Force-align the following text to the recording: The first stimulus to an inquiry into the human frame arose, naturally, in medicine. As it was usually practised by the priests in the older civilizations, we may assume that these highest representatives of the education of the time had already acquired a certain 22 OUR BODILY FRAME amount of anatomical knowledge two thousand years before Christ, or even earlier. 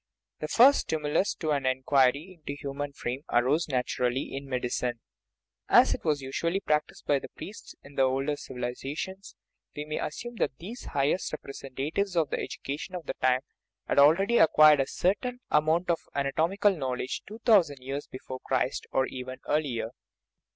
The 0.39 0.47
first 0.47 0.79
stimulus 0.79 1.35
to 1.35 1.51
an 1.51 1.67
inquiry 1.67 2.31
into 2.31 2.43
the 2.47 2.55
human 2.55 2.91
frame 2.91 3.21
arose, 3.31 3.67
naturally, 3.69 4.33
in 4.33 4.49
medicine. 4.49 4.99
As 5.69 5.93
it 5.93 6.03
was 6.03 6.23
usually 6.23 6.59
practised 6.59 7.05
by 7.05 7.19
the 7.19 7.29
priests 7.29 7.75
in 7.83 7.93
the 7.93 8.01
older 8.01 8.35
civilizations, 8.35 9.35
we 9.75 9.85
may 9.85 9.99
assume 9.99 10.37
that 10.37 10.57
these 10.57 10.85
highest 10.85 11.31
representatives 11.33 12.17
of 12.17 12.31
the 12.31 12.39
education 12.39 12.95
of 12.95 13.05
the 13.05 13.13
time 13.21 13.41
had 13.87 13.99
already 13.99 14.39
acquired 14.39 14.79
a 14.79 14.87
certain 14.87 15.37
22 15.37 15.37
OUR 15.37 15.37
BODILY 15.37 15.65
FRAME 15.65 15.69
amount 15.75 15.89
of 15.91 15.99
anatomical 16.15 16.75
knowledge 16.75 17.21
two 17.27 17.37
thousand 17.45 17.77
years 17.81 18.07
before 18.07 18.39
Christ, 18.39 18.87
or 18.91 19.05
even 19.05 19.37
earlier. 19.47 19.91